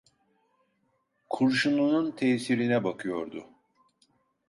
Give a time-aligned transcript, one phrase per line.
[1.29, 3.45] Kurşununun tesirine bakıyordu.